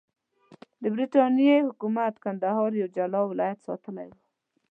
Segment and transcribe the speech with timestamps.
[0.81, 4.19] د برټانیې حکومت کندهار یو جلا ولایت ساتلی وو.